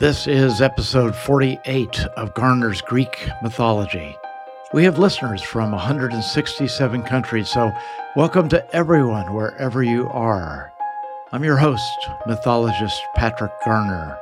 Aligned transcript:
This 0.00 0.26
is 0.26 0.60
episode 0.60 1.14
48 1.14 2.00
of 2.16 2.34
Garner's 2.34 2.82
Greek 2.82 3.28
Mythology. 3.44 4.16
We 4.72 4.82
have 4.82 4.98
listeners 4.98 5.40
from 5.40 5.70
167 5.70 7.04
countries, 7.04 7.48
so 7.48 7.72
welcome 8.16 8.48
to 8.48 8.68
everyone 8.74 9.32
wherever 9.32 9.84
you 9.84 10.08
are. 10.08 10.72
I'm 11.30 11.44
your 11.44 11.58
host, 11.58 12.08
mythologist 12.26 13.00
Patrick 13.14 13.52
Garner. 13.64 14.18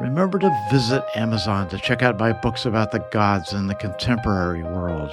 Remember 0.00 0.38
to 0.38 0.66
visit 0.70 1.04
Amazon 1.14 1.68
to 1.68 1.76
check 1.76 2.02
out 2.02 2.18
my 2.18 2.32
books 2.32 2.64
about 2.64 2.90
the 2.90 3.06
gods 3.12 3.52
in 3.52 3.66
the 3.66 3.74
contemporary 3.74 4.62
world. 4.62 5.10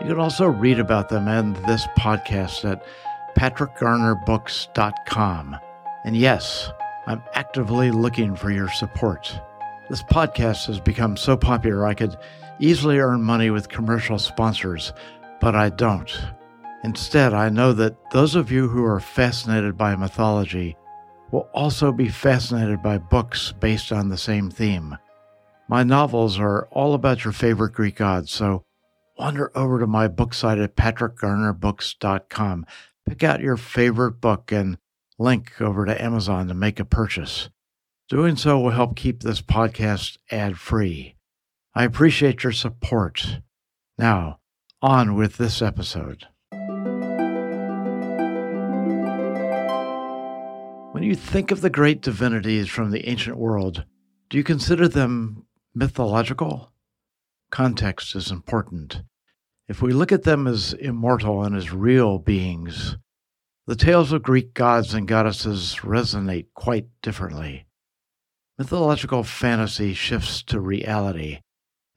You 0.00 0.08
can 0.08 0.18
also 0.18 0.46
read 0.46 0.80
about 0.80 1.10
them 1.10 1.28
and 1.28 1.54
this 1.54 1.86
podcast 1.96 2.68
at 2.68 2.82
patrickgarnerbooks.com. 3.38 5.56
And 6.04 6.16
yes, 6.16 6.72
I'm 7.06 7.22
actively 7.34 7.90
looking 7.90 8.34
for 8.34 8.50
your 8.50 8.68
support. 8.68 9.32
This 9.88 10.02
podcast 10.02 10.66
has 10.66 10.80
become 10.80 11.16
so 11.16 11.36
popular 11.36 11.86
I 11.86 11.94
could 11.94 12.16
easily 12.58 12.98
earn 12.98 13.22
money 13.22 13.50
with 13.50 13.68
commercial 13.68 14.18
sponsors, 14.18 14.92
but 15.40 15.54
I 15.54 15.68
don't. 15.68 16.12
Instead, 16.82 17.32
I 17.32 17.48
know 17.48 17.72
that 17.74 18.10
those 18.10 18.34
of 18.34 18.50
you 18.50 18.68
who 18.68 18.84
are 18.84 19.00
fascinated 19.00 19.76
by 19.76 19.94
mythology 19.94 20.76
will 21.30 21.48
also 21.54 21.92
be 21.92 22.08
fascinated 22.08 22.82
by 22.82 22.98
books 22.98 23.52
based 23.52 23.92
on 23.92 24.08
the 24.08 24.18
same 24.18 24.50
theme. 24.50 24.96
My 25.68 25.82
novels 25.82 26.38
are 26.38 26.66
all 26.70 26.94
about 26.94 27.24
your 27.24 27.32
favorite 27.32 27.72
Greek 27.72 27.96
gods, 27.96 28.30
so 28.30 28.64
wander 29.18 29.50
over 29.56 29.80
to 29.80 29.86
my 29.86 30.08
book 30.08 30.34
site 30.34 30.58
at 30.58 30.76
patrickgarnerbooks.com. 30.76 32.66
Pick 33.08 33.24
out 33.24 33.40
your 33.40 33.56
favorite 33.56 34.20
book 34.20 34.52
and 34.52 34.78
link 35.18 35.60
over 35.60 35.84
to 35.84 36.02
Amazon 36.02 36.48
to 36.48 36.54
make 36.54 36.78
a 36.78 36.84
purchase. 36.84 37.50
Doing 38.08 38.36
so 38.36 38.60
will 38.60 38.70
help 38.70 38.96
keep 38.96 39.22
this 39.22 39.42
podcast 39.42 40.18
ad 40.30 40.58
free. 40.58 41.16
I 41.74 41.84
appreciate 41.84 42.42
your 42.42 42.52
support. 42.52 43.40
Now, 43.98 44.38
on 44.80 45.14
with 45.14 45.36
this 45.36 45.60
episode. 45.60 46.26
When 50.92 51.02
you 51.02 51.14
think 51.14 51.50
of 51.50 51.60
the 51.60 51.70
great 51.70 52.00
divinities 52.00 52.68
from 52.68 52.90
the 52.90 53.08
ancient 53.08 53.36
world, 53.36 53.84
do 54.30 54.38
you 54.38 54.44
consider 54.44 54.88
them 54.88 55.46
mythological? 55.74 56.72
Context 57.50 58.16
is 58.16 58.30
important. 58.30 59.02
If 59.68 59.82
we 59.82 59.92
look 59.92 60.12
at 60.12 60.22
them 60.22 60.46
as 60.46 60.72
immortal 60.72 61.42
and 61.42 61.56
as 61.56 61.72
real 61.72 62.18
beings, 62.18 62.96
the 63.66 63.74
tales 63.74 64.12
of 64.12 64.22
Greek 64.22 64.54
gods 64.54 64.94
and 64.94 65.08
goddesses 65.08 65.78
resonate 65.82 66.46
quite 66.54 66.86
differently. 67.02 67.66
Mythological 68.58 69.24
fantasy 69.24 69.92
shifts 69.92 70.42
to 70.44 70.60
reality, 70.60 71.40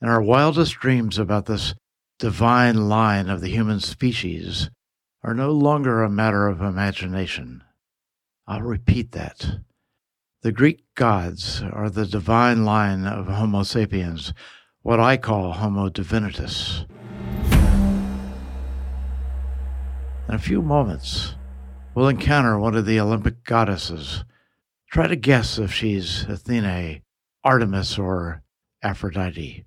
and 0.02 0.10
our 0.10 0.22
wildest 0.22 0.80
dreams 0.80 1.20
about 1.20 1.46
this 1.46 1.76
divine 2.18 2.90
line 2.90 3.30
of 3.30 3.42
the 3.42 3.50
human 3.50 3.80
species 3.80 4.72
are 5.24 5.36
no 5.36 5.52
longer 5.52 6.02
a 6.02 6.10
matter 6.10 6.48
of 6.48 6.60
imagination. 6.60 7.64
I'll 8.48 8.62
repeat 8.62 9.12
that. 9.12 9.60
The 10.42 10.52
Greek 10.52 10.84
gods 10.96 11.62
are 11.62 11.90
the 11.90 12.08
divine 12.08 12.66
line 12.66 13.06
of 13.06 13.28
Homo 13.28 13.62
sapiens, 13.62 14.34
what 14.82 15.00
I 15.00 15.18
call 15.18 15.52
Homo 15.52 15.90
divinitus. 15.90 16.86
In 20.28 20.36
a 20.36 20.40
few 20.40 20.62
moments, 20.62 21.36
will 22.00 22.08
encounter 22.08 22.58
one 22.58 22.76
of 22.76 22.86
the 22.86 22.98
Olympic 22.98 23.44
goddesses. 23.44 24.24
Try 24.90 25.08
to 25.08 25.18
guess 25.18 25.60
if 25.60 25.74
she's 25.74 26.24
Athene, 26.30 27.02
Artemis, 27.44 28.00
or 28.00 28.42
Aphrodite. 28.82 29.66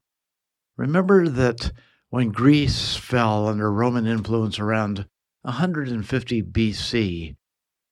Remember 0.79 1.29
that 1.29 1.73
when 2.09 2.31
Greece 2.31 2.97
fell 2.97 3.49
under 3.49 3.71
Roman 3.71 4.07
influence 4.07 4.59
around 4.59 5.05
150 5.43 6.43
BC, 6.43 7.37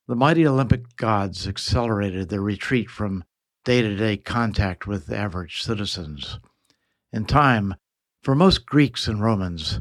the 0.08 0.16
mighty 0.16 0.46
Olympic 0.46 0.96
gods 0.96 1.46
accelerated 1.46 2.30
their 2.30 2.40
retreat 2.40 2.88
from 2.88 3.24
day 3.66 3.82
to 3.82 3.94
day 3.94 4.16
contact 4.16 4.86
with 4.86 5.12
average 5.12 5.62
citizens. 5.62 6.40
In 7.12 7.26
time, 7.26 7.74
for 8.22 8.34
most 8.34 8.64
Greeks 8.64 9.06
and 9.06 9.20
Romans, 9.20 9.80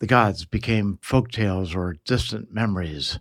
the 0.00 0.08
gods 0.08 0.46
became 0.46 0.98
folk 1.00 1.30
tales 1.30 1.76
or 1.76 1.94
distant 2.04 2.52
memories, 2.52 3.20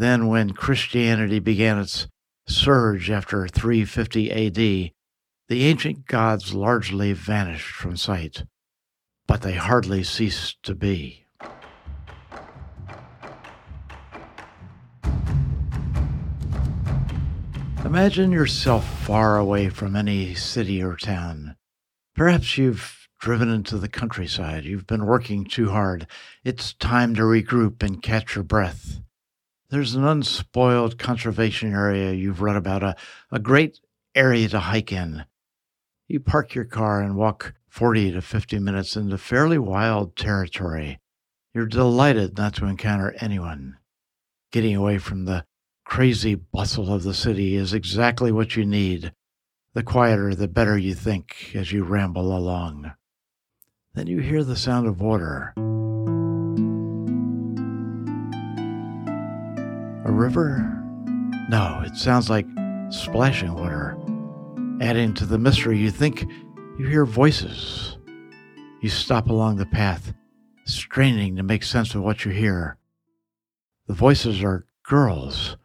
then, 0.00 0.26
when 0.28 0.50
Christianity 0.50 1.38
began 1.38 1.78
its 1.78 2.08
surge 2.48 3.10
after 3.10 3.46
350 3.46 4.30
AD, 4.30 4.54
the 4.54 5.66
ancient 5.66 6.06
gods 6.06 6.54
largely 6.54 7.12
vanished 7.12 7.74
from 7.74 7.96
sight, 7.96 8.44
but 9.26 9.42
they 9.42 9.54
hardly 9.54 10.02
ceased 10.02 10.62
to 10.62 10.74
be. 10.74 11.26
Imagine 17.84 18.30
yourself 18.30 18.88
far 19.00 19.36
away 19.36 19.68
from 19.68 19.96
any 19.96 20.34
city 20.34 20.82
or 20.82 20.96
town. 20.96 21.56
Perhaps 22.14 22.56
you've 22.56 23.08
driven 23.18 23.50
into 23.50 23.76
the 23.76 23.88
countryside. 23.88 24.64
You've 24.64 24.86
been 24.86 25.04
working 25.04 25.44
too 25.44 25.70
hard. 25.70 26.06
It's 26.44 26.72
time 26.72 27.14
to 27.16 27.22
regroup 27.22 27.82
and 27.82 28.02
catch 28.02 28.34
your 28.34 28.44
breath. 28.44 29.00
There's 29.70 29.94
an 29.94 30.04
unspoiled 30.04 30.98
conservation 30.98 31.72
area 31.72 32.12
you've 32.12 32.42
read 32.42 32.56
about, 32.56 32.82
a, 32.82 32.96
a 33.30 33.38
great 33.38 33.78
area 34.16 34.48
to 34.48 34.58
hike 34.58 34.90
in. 34.90 35.24
You 36.08 36.18
park 36.18 36.56
your 36.56 36.64
car 36.64 37.00
and 37.00 37.14
walk 37.14 37.54
40 37.68 38.10
to 38.12 38.20
50 38.20 38.58
minutes 38.58 38.96
into 38.96 39.16
fairly 39.16 39.58
wild 39.58 40.16
territory. 40.16 40.98
You're 41.54 41.66
delighted 41.66 42.36
not 42.36 42.54
to 42.54 42.66
encounter 42.66 43.14
anyone. 43.20 43.76
Getting 44.50 44.74
away 44.74 44.98
from 44.98 45.24
the 45.24 45.44
crazy 45.84 46.34
bustle 46.34 46.92
of 46.92 47.04
the 47.04 47.14
city 47.14 47.54
is 47.54 47.72
exactly 47.72 48.32
what 48.32 48.56
you 48.56 48.66
need. 48.66 49.12
The 49.74 49.84
quieter, 49.84 50.34
the 50.34 50.48
better 50.48 50.76
you 50.76 50.94
think 50.94 51.52
as 51.54 51.70
you 51.70 51.84
ramble 51.84 52.36
along. 52.36 52.92
Then 53.94 54.08
you 54.08 54.18
hear 54.18 54.42
the 54.42 54.56
sound 54.56 54.88
of 54.88 55.00
water. 55.00 55.54
A 60.10 60.12
river? 60.12 60.58
No, 61.48 61.84
it 61.86 61.94
sounds 61.94 62.28
like 62.28 62.44
splashing 62.88 63.54
water. 63.54 63.96
Adding 64.80 65.14
to 65.14 65.24
the 65.24 65.38
mystery, 65.38 65.78
you 65.78 65.92
think 65.92 66.26
you 66.80 66.88
hear 66.88 67.04
voices. 67.04 67.96
You 68.80 68.88
stop 68.88 69.28
along 69.28 69.58
the 69.58 69.66
path, 69.66 70.12
straining 70.64 71.36
to 71.36 71.44
make 71.44 71.62
sense 71.62 71.94
of 71.94 72.02
what 72.02 72.24
you 72.24 72.32
hear. 72.32 72.76
The 73.86 73.94
voices 73.94 74.42
are 74.42 74.66
girls. 74.82 75.56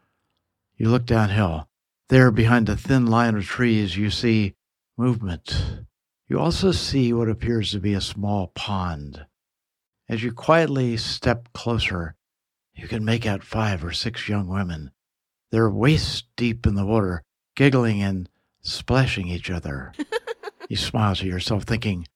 You 0.77 0.89
look 0.89 1.07
downhill. 1.07 1.67
There, 2.09 2.29
behind 2.29 2.69
a 2.69 2.77
thin 2.77 3.07
line 3.07 3.33
of 3.33 3.45
trees, 3.45 3.97
you 3.97 4.11
see 4.11 4.53
movement. 4.95 5.79
You 6.27 6.39
also 6.39 6.71
see 6.71 7.11
what 7.13 7.29
appears 7.29 7.71
to 7.71 7.79
be 7.79 7.95
a 7.95 7.99
small 7.99 8.51
pond. 8.53 9.25
As 10.07 10.21
you 10.21 10.31
quietly 10.31 10.97
step 10.97 11.51
closer, 11.51 12.13
you 12.75 12.87
can 12.87 13.05
make 13.05 13.25
out 13.25 13.43
five 13.43 13.83
or 13.83 13.91
six 13.91 14.27
young 14.27 14.47
women. 14.47 14.91
They're 15.51 15.69
waist 15.69 16.25
deep 16.35 16.67
in 16.67 16.75
the 16.75 16.85
water, 16.85 17.23
giggling 17.55 18.01
and 18.01 18.29
splashing 18.61 19.27
each 19.27 19.49
other. 19.49 19.93
you 20.69 20.75
smile 20.75 21.15
to 21.15 21.25
yourself, 21.25 21.63
thinking, 21.63 22.07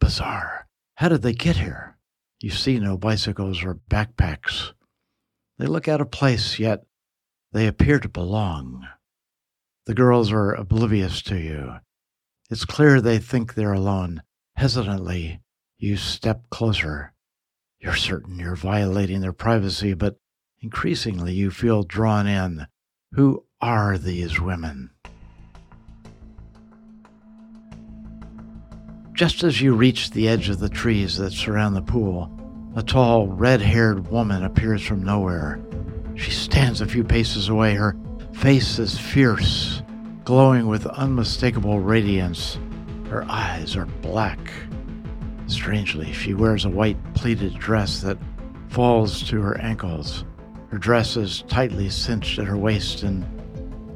bizarre. 0.00 0.66
How 0.96 1.08
did 1.08 1.22
they 1.22 1.32
get 1.32 1.56
here? 1.56 1.96
You 2.40 2.50
see 2.50 2.78
no 2.78 2.96
bicycles 2.96 3.62
or 3.62 3.80
backpacks. 3.88 4.72
They 5.58 5.66
look 5.66 5.88
out 5.88 6.00
of 6.00 6.10
place, 6.10 6.58
yet 6.58 6.84
they 7.52 7.66
appear 7.66 8.00
to 8.00 8.08
belong. 8.08 8.86
The 9.86 9.94
girls 9.94 10.32
are 10.32 10.54
oblivious 10.54 11.22
to 11.22 11.38
you. 11.38 11.76
It's 12.50 12.64
clear 12.64 13.00
they 13.00 13.18
think 13.18 13.54
they're 13.54 13.72
alone. 13.72 14.22
Hesitantly, 14.56 15.40
you 15.78 15.96
step 15.96 16.50
closer. 16.50 17.12
You're 17.80 17.96
certain 17.96 18.38
you're 18.38 18.56
violating 18.56 19.22
their 19.22 19.32
privacy, 19.32 19.94
but 19.94 20.16
increasingly 20.60 21.32
you 21.32 21.50
feel 21.50 21.82
drawn 21.82 22.26
in. 22.26 22.66
Who 23.12 23.46
are 23.62 23.96
these 23.96 24.38
women? 24.38 24.90
Just 29.14 29.42
as 29.42 29.62
you 29.62 29.74
reach 29.74 30.10
the 30.10 30.28
edge 30.28 30.50
of 30.50 30.60
the 30.60 30.68
trees 30.68 31.16
that 31.16 31.32
surround 31.32 31.74
the 31.74 31.80
pool, 31.80 32.30
a 32.76 32.82
tall, 32.82 33.28
red 33.28 33.62
haired 33.62 34.08
woman 34.08 34.44
appears 34.44 34.82
from 34.82 35.02
nowhere. 35.02 35.58
She 36.16 36.30
stands 36.30 36.82
a 36.82 36.86
few 36.86 37.02
paces 37.02 37.48
away. 37.48 37.74
Her 37.74 37.96
face 38.34 38.78
is 38.78 38.98
fierce, 38.98 39.82
glowing 40.24 40.66
with 40.66 40.86
unmistakable 40.86 41.80
radiance. 41.80 42.58
Her 43.08 43.24
eyes 43.24 43.74
are 43.74 43.86
black 43.86 44.38
Strangely, 45.50 46.12
she 46.12 46.32
wears 46.32 46.64
a 46.64 46.70
white 46.70 46.96
pleated 47.14 47.58
dress 47.58 48.00
that 48.02 48.16
falls 48.68 49.22
to 49.28 49.42
her 49.42 49.60
ankles. 49.60 50.24
Her 50.68 50.78
dress 50.78 51.16
is 51.16 51.42
tightly 51.48 51.90
cinched 51.90 52.38
at 52.38 52.46
her 52.46 52.56
waist 52.56 53.02
and 53.02 53.26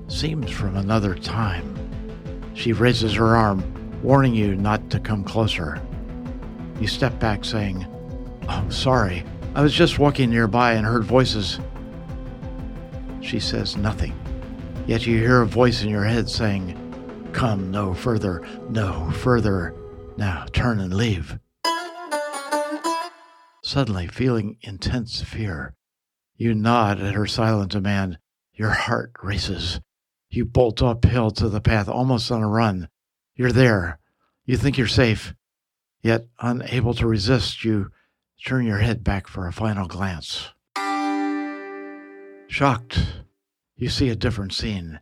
seems 0.08 0.50
from 0.50 0.76
another 0.76 1.14
time. 1.14 1.74
She 2.54 2.72
raises 2.72 3.14
her 3.14 3.36
arm, 3.36 3.62
warning 4.02 4.34
you 4.34 4.56
not 4.56 4.90
to 4.90 4.98
come 4.98 5.22
closer. 5.22 5.80
You 6.80 6.88
step 6.88 7.20
back, 7.20 7.44
saying, 7.44 7.86
Oh, 8.48 8.68
sorry. 8.68 9.24
I 9.54 9.62
was 9.62 9.72
just 9.72 10.00
walking 10.00 10.30
nearby 10.30 10.72
and 10.72 10.84
heard 10.84 11.04
voices. 11.04 11.60
She 13.20 13.38
says 13.38 13.76
nothing, 13.76 14.12
yet 14.88 15.06
you 15.06 15.18
hear 15.18 15.42
a 15.42 15.46
voice 15.46 15.84
in 15.84 15.88
your 15.88 16.04
head 16.04 16.28
saying, 16.28 16.80
Come 17.32 17.70
no 17.70 17.94
further, 17.94 18.44
no 18.68 19.10
further. 19.12 19.72
Now 20.16 20.46
turn 20.52 20.80
and 20.80 20.92
leave. 20.92 21.38
Suddenly, 23.75 24.06
feeling 24.06 24.56
intense 24.61 25.21
fear, 25.21 25.75
you 26.37 26.55
nod 26.55 27.00
at 27.00 27.15
her 27.15 27.26
silent 27.26 27.73
demand. 27.73 28.19
Your 28.53 28.71
heart 28.71 29.11
races. 29.21 29.81
You 30.31 30.44
bolt 30.44 30.81
uphill 30.81 31.32
to 31.32 31.49
the 31.49 31.61
path 31.61 31.88
almost 31.88 32.31
on 32.31 32.41
a 32.41 32.47
run. 32.47 32.88
You're 33.35 33.50
there. 33.50 33.99
You 34.44 34.56
think 34.56 34.79
you're 34.79 34.87
safe. 34.87 35.35
Yet, 36.03 36.29
unable 36.38 36.94
to 36.94 37.09
resist, 37.09 37.65
you 37.65 37.91
turn 38.47 38.65
your 38.65 38.79
head 38.79 39.03
back 39.03 39.26
for 39.26 39.49
a 39.49 39.53
final 39.53 39.88
glance. 39.88 40.53
Shocked, 42.47 43.25
you 43.75 43.88
see 43.88 44.09
a 44.09 44.15
different 44.15 44.53
scene. 44.53 45.00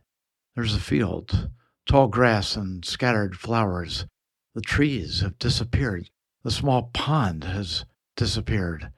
There's 0.55 0.73
a 0.73 0.79
field, 0.79 1.51
tall 1.87 2.07
grass 2.07 2.55
and 2.55 2.83
scattered 2.83 3.37
flowers. 3.37 4.07
The 4.55 4.61
trees 4.61 5.21
have 5.21 5.37
disappeared. 5.37 6.09
The 6.43 6.49
small 6.49 6.89
pond 6.91 7.43
has 7.43 7.85
disappeared. 8.15 8.91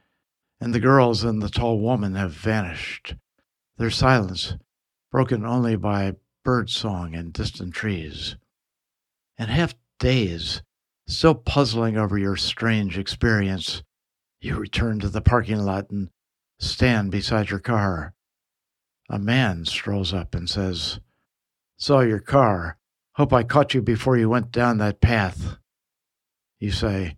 And 0.59 0.73
the 0.73 0.79
girls 0.79 1.23
and 1.23 1.41
the 1.41 1.49
tall 1.49 1.79
woman 1.79 2.15
have 2.15 2.31
vanished. 2.31 3.15
Their 3.77 3.89
silence, 3.89 4.55
broken 5.11 5.45
only 5.45 5.75
by 5.75 6.15
bird 6.43 6.69
song 6.69 7.13
and 7.15 7.33
distant 7.33 7.73
trees. 7.73 8.37
And 9.37 9.49
half 9.49 9.75
dazed, 9.99 10.61
still 11.07 11.35
puzzling 11.35 11.97
over 11.97 12.17
your 12.17 12.35
strange 12.35 12.97
experience, 12.97 13.83
you 14.39 14.55
return 14.55 14.99
to 14.99 15.09
the 15.09 15.21
parking 15.21 15.59
lot 15.59 15.89
and 15.89 16.09
stand 16.59 17.11
beside 17.11 17.49
your 17.49 17.59
car. 17.59 18.13
A 19.09 19.19
man 19.19 19.65
strolls 19.65 20.13
up 20.13 20.33
and 20.33 20.49
says, 20.49 20.99
Saw 21.77 22.01
your 22.01 22.19
car. 22.19 22.77
Hope 23.13 23.33
I 23.33 23.43
caught 23.43 23.73
you 23.73 23.81
before 23.81 24.17
you 24.17 24.29
went 24.29 24.51
down 24.51 24.77
that 24.77 25.01
path. 25.01 25.57
You 26.59 26.71
say, 26.71 27.15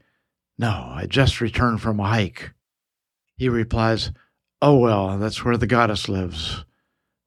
No, 0.57 0.91
I 0.93 1.05
just 1.07 1.39
returned 1.39 1.81
from 1.81 1.99
a 1.99 2.07
hike. 2.07 2.53
He 3.35 3.49
replies, 3.49 4.11
Oh, 4.61 4.79
well, 4.79 5.19
that's 5.19 5.45
where 5.45 5.57
the 5.57 5.67
goddess 5.67 6.09
lives. 6.09 6.65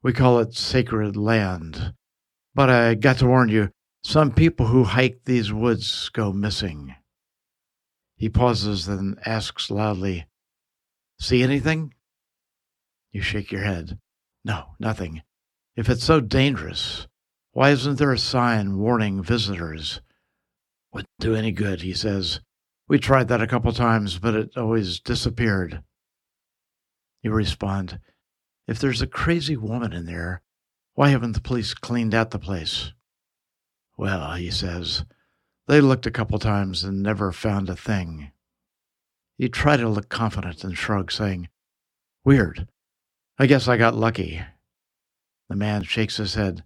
We 0.03 0.12
call 0.12 0.41
it 0.41 0.55
sacred 0.55 1.17
land. 1.17 1.94
But 2.55 2.71
I 2.71 2.94
got 2.94 3.19
to 3.19 3.27
warn 3.27 3.49
you, 3.49 3.71
some 4.03 4.32
people 4.32 4.67
who 4.67 4.82
hike 4.85 5.21
these 5.25 5.53
woods 5.53 6.09
go 6.09 6.32
missing. 6.32 6.97
He 8.17 8.29
pauses, 8.29 8.87
then 8.87 9.17
asks 9.25 9.71
loudly, 9.71 10.27
See 11.21 11.43
anything? 11.43 11.94
You 13.12 13.23
shake 13.23 13.53
your 13.53 13.62
head. 13.62 13.99
No, 14.44 14.75
nothing. 14.81 15.23
If 15.77 15.88
it's 15.88 16.05
so 16.05 16.21
dangerous, 16.21 17.06
why 17.53 17.71
isn't 17.71 17.99
there 17.99 18.12
a 18.12 18.19
sign 18.19 18.79
warning 18.79 19.23
visitors? 19.23 20.00
Wouldn't 20.93 21.09
do 21.21 21.35
any 21.35 21.53
good, 21.53 21.82
he 21.82 21.93
says. 21.93 22.41
We 22.90 22.98
tried 22.98 23.28
that 23.28 23.40
a 23.40 23.46
couple 23.46 23.72
times, 23.72 24.19
but 24.19 24.34
it 24.34 24.56
always 24.56 24.98
disappeared. 24.98 25.81
You 27.22 27.31
respond, 27.31 28.00
If 28.66 28.81
there's 28.81 29.00
a 29.00 29.06
crazy 29.06 29.56
woman 29.56 29.92
in 29.92 30.06
there, 30.06 30.42
why 30.94 31.10
haven't 31.10 31.34
the 31.34 31.40
police 31.40 31.72
cleaned 31.72 32.14
out 32.14 32.32
the 32.32 32.38
place? 32.40 32.92
Well, 33.96 34.32
he 34.32 34.50
says, 34.50 35.04
they 35.69 35.81
looked 35.81 36.04
a 36.04 36.10
couple 36.10 36.40
times 36.40 36.82
and 36.82 37.00
never 37.00 37.31
found 37.31 37.69
a 37.69 37.76
thing. 37.76 38.32
You 39.38 39.48
try 39.48 39.76
to 39.76 39.88
look 39.88 40.08
confident 40.08 40.64
and 40.64 40.76
shrug, 40.76 41.12
saying, 41.12 41.48
Weird. 42.25 42.66
I 43.38 43.46
guess 43.46 43.69
I 43.69 43.76
got 43.76 43.94
lucky. 43.94 44.43
The 45.48 45.54
man 45.54 45.84
shakes 45.84 46.16
his 46.16 46.34
head. 46.34 46.64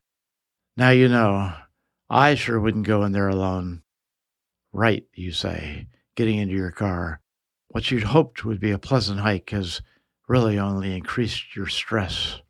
Now 0.75 0.89
you 0.89 1.07
know. 1.07 1.53
I 2.09 2.35
sure 2.35 2.59
wouldn't 2.59 2.87
go 2.87 3.05
in 3.05 3.13
there 3.13 3.29
alone. 3.29 3.83
Right, 4.73 5.05
you 5.13 5.31
say, 5.31 5.87
getting 6.15 6.39
into 6.39 6.55
your 6.55 6.71
car. 6.71 7.21
What 7.69 7.91
you'd 7.91 8.05
hoped 8.05 8.45
would 8.45 8.61
be 8.61 8.71
a 8.71 8.79
pleasant 8.79 9.21
hike 9.21 9.51
has 9.51 9.83
really 10.29 10.59
only 10.59 10.95
increased 10.95 11.57
your 11.57 11.67
stress. 11.67 12.41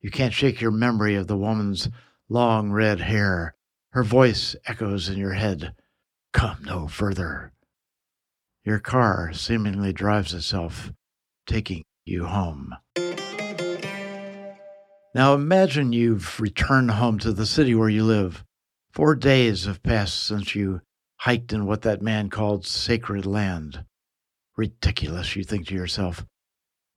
You 0.00 0.10
can't 0.10 0.32
shake 0.32 0.60
your 0.60 0.70
memory 0.70 1.16
of 1.16 1.26
the 1.26 1.36
woman's 1.36 1.88
long 2.28 2.70
red 2.70 3.00
hair. 3.00 3.54
Her 3.90 4.04
voice 4.04 4.54
echoes 4.66 5.08
in 5.08 5.18
your 5.18 5.32
head. 5.32 5.74
Come 6.32 6.58
no 6.64 6.86
further. 6.86 7.52
Your 8.64 8.78
car 8.78 9.32
seemingly 9.32 9.92
drives 9.92 10.34
itself, 10.34 10.92
taking 11.46 11.84
you 12.04 12.26
home. 12.26 12.74
Now 15.14 15.34
imagine 15.34 15.92
you've 15.92 16.38
returned 16.38 16.92
home 16.92 17.18
to 17.20 17.32
the 17.32 17.46
city 17.46 17.74
where 17.74 17.88
you 17.88 18.04
live. 18.04 18.44
Four 18.92 19.16
days 19.16 19.64
have 19.64 19.82
passed 19.82 20.22
since 20.22 20.54
you 20.54 20.82
hiked 21.18 21.52
in 21.52 21.66
what 21.66 21.82
that 21.82 22.02
man 22.02 22.30
called 22.30 22.66
sacred 22.66 23.26
land. 23.26 23.84
Ridiculous, 24.56 25.36
you 25.36 25.44
think 25.44 25.66
to 25.68 25.74
yourself. 25.74 26.24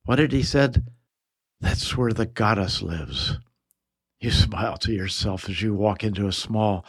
What 0.04 0.18
had 0.18 0.32
he 0.32 0.42
said? 0.42 0.84
That's 1.60 1.96
where 1.96 2.12
the 2.12 2.26
goddess 2.26 2.82
lives. 2.82 3.38
You 4.20 4.30
smile 4.30 4.76
to 4.78 4.92
yourself 4.92 5.48
as 5.48 5.62
you 5.62 5.74
walk 5.74 6.04
into 6.04 6.26
a 6.26 6.32
small 6.32 6.84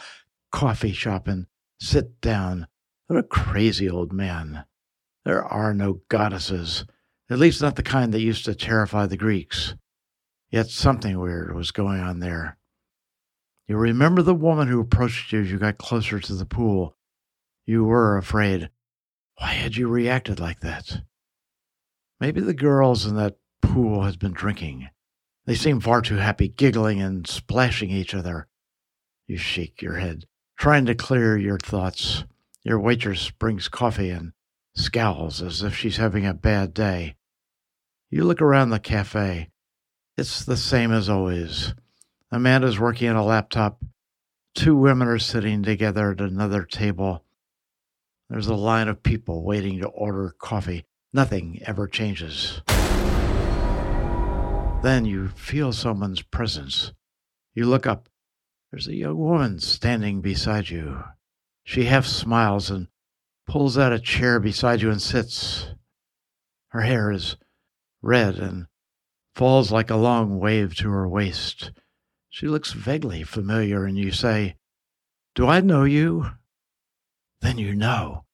coffee 0.52 0.92
shop 0.92 1.28
and 1.28 1.46
sit 1.80 2.20
down. 2.20 2.66
What 3.06 3.18
a 3.18 3.24
crazy 3.24 3.88
old 3.88 4.12
man. 4.12 4.64
There 5.24 5.44
are 5.44 5.74
no 5.74 6.00
goddesses, 6.08 6.84
at 7.30 7.38
least 7.38 7.62
not 7.62 7.76
the 7.76 7.82
kind 7.82 8.12
that 8.14 8.20
used 8.20 8.44
to 8.44 8.54
terrify 8.54 9.06
the 9.06 9.16
Greeks. 9.16 9.74
Yet 10.50 10.68
something 10.68 11.18
weird 11.18 11.54
was 11.54 11.72
going 11.72 12.00
on 12.00 12.20
there. 12.20 12.58
You 13.66 13.76
remember 13.76 14.22
the 14.22 14.34
woman 14.34 14.68
who 14.68 14.80
approached 14.80 15.32
you 15.32 15.40
as 15.40 15.50
you 15.50 15.58
got 15.58 15.78
closer 15.78 16.20
to 16.20 16.34
the 16.34 16.44
pool. 16.44 16.96
You 17.66 17.84
were 17.84 18.16
afraid. 18.16 18.70
Why 19.38 19.52
had 19.52 19.76
you 19.76 19.88
reacted 19.88 20.38
like 20.38 20.60
that? 20.60 21.02
Maybe 22.20 22.40
the 22.40 22.54
girls 22.54 23.06
in 23.06 23.16
that 23.16 23.36
pool 23.62 24.02
had 24.02 24.18
been 24.18 24.32
drinking. 24.32 24.88
They 25.46 25.54
seemed 25.54 25.82
far 25.82 26.00
too 26.00 26.16
happy, 26.16 26.48
giggling 26.48 27.02
and 27.02 27.26
splashing 27.26 27.90
each 27.90 28.14
other. 28.14 28.48
You 29.26 29.36
shake 29.36 29.82
your 29.82 29.96
head, 29.96 30.26
trying 30.56 30.86
to 30.86 30.94
clear 30.94 31.36
your 31.36 31.58
thoughts. 31.58 32.24
Your 32.62 32.78
waitress 32.78 33.30
brings 33.30 33.68
coffee 33.68 34.10
and 34.10 34.32
scowls 34.74 35.42
as 35.42 35.62
if 35.62 35.76
she's 35.76 35.96
having 35.96 36.26
a 36.26 36.34
bad 36.34 36.74
day. 36.74 37.16
You 38.10 38.24
look 38.24 38.40
around 38.40 38.70
the 38.70 38.78
cafe. 38.78 39.50
It's 40.16 40.44
the 40.44 40.56
same 40.56 40.92
as 40.92 41.08
always. 41.08 41.74
Amanda's 42.30 42.78
working 42.78 43.08
on 43.08 43.16
a 43.16 43.24
laptop. 43.24 43.82
Two 44.54 44.76
women 44.76 45.08
are 45.08 45.18
sitting 45.18 45.62
together 45.62 46.12
at 46.12 46.20
another 46.20 46.62
table. 46.64 47.23
There's 48.30 48.46
a 48.46 48.54
line 48.54 48.88
of 48.88 49.02
people 49.02 49.44
waiting 49.44 49.80
to 49.80 49.88
order 49.88 50.34
coffee. 50.38 50.84
Nothing 51.12 51.60
ever 51.66 51.86
changes. 51.86 52.62
Then 54.82 55.04
you 55.04 55.28
feel 55.28 55.72
someone's 55.72 56.22
presence. 56.22 56.92
You 57.54 57.66
look 57.66 57.86
up. 57.86 58.08
There's 58.70 58.88
a 58.88 58.94
young 58.94 59.16
woman 59.16 59.60
standing 59.60 60.20
beside 60.20 60.68
you. 60.68 61.04
She 61.64 61.84
half 61.84 62.06
smiles 62.06 62.70
and 62.70 62.88
pulls 63.46 63.78
out 63.78 63.92
a 63.92 63.98
chair 63.98 64.40
beside 64.40 64.82
you 64.82 64.90
and 64.90 65.00
sits. 65.00 65.68
Her 66.68 66.80
hair 66.80 67.10
is 67.10 67.36
red 68.02 68.36
and 68.36 68.66
falls 69.34 69.70
like 69.70 69.90
a 69.90 69.96
long 69.96 70.38
wave 70.38 70.74
to 70.76 70.90
her 70.90 71.08
waist. 71.08 71.72
She 72.28 72.48
looks 72.48 72.72
vaguely 72.72 73.22
familiar, 73.22 73.84
and 73.84 73.96
you 73.96 74.10
say, 74.10 74.56
Do 75.34 75.46
I 75.46 75.60
know 75.60 75.84
you? 75.84 76.32
Then 77.44 77.58
you 77.58 77.74
know. 77.74 78.24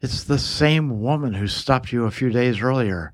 It's 0.00 0.24
the 0.24 0.38
same 0.38 1.02
woman 1.02 1.34
who 1.34 1.46
stopped 1.46 1.92
you 1.92 2.06
a 2.06 2.10
few 2.10 2.30
days 2.30 2.62
earlier. 2.62 3.12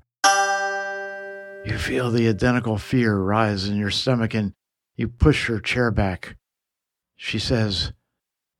You 1.65 1.77
feel 1.77 2.09
the 2.09 2.29
identical 2.29 2.77
fear 2.77 3.17
rise 3.17 3.67
in 3.67 3.75
your 3.75 3.91
stomach 3.91 4.33
and 4.33 4.53
you 4.95 5.09
push 5.09 5.47
her 5.47 5.59
chair 5.59 5.91
back. 5.91 6.37
She 7.17 7.37
says, 7.37 7.91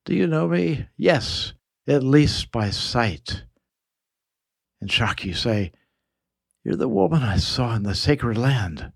Do 0.03 0.13
you 0.13 0.27
know 0.27 0.49
me? 0.49 0.87
Yes, 0.97 1.53
at 1.87 2.03
least 2.03 2.51
by 2.51 2.71
sight. 2.71 3.45
In 4.81 4.89
shock, 4.89 5.23
you 5.23 5.33
say, 5.33 5.71
you're 6.65 6.75
the 6.75 6.89
woman 6.89 7.23
I 7.23 7.37
saw 7.37 7.73
in 7.73 7.83
the 7.83 7.95
sacred 7.95 8.37
land. 8.37 8.91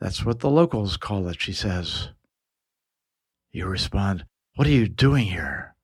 That's 0.00 0.24
what 0.24 0.40
the 0.40 0.50
locals 0.50 0.96
call 0.96 1.28
it, 1.28 1.40
she 1.40 1.52
says. 1.52 2.08
You 3.52 3.66
respond, 3.66 4.24
What 4.56 4.66
are 4.66 4.72
you 4.72 4.88
doing 4.88 5.26
here? 5.26 5.76